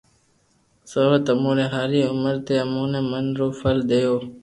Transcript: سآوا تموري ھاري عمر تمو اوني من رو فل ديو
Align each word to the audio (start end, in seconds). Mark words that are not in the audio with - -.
سآوا 0.91 1.17
تموري 1.27 1.65
ھاري 1.73 2.01
عمر 2.11 2.35
تمو 2.47 2.77
اوني 2.81 3.01
من 3.11 3.25
رو 3.39 3.47
فل 3.59 3.77
ديو 3.89 4.15